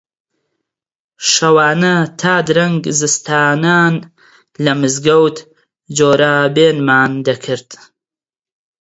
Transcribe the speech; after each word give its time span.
شەوانە 1.31 1.95
تا 2.19 2.35
درەنگ 2.47 2.83
زستانان 2.99 3.95
لە 4.63 4.73
مزگەوت 4.81 5.37
جۆرابێنمان 5.97 7.11
دەکرد 7.27 7.69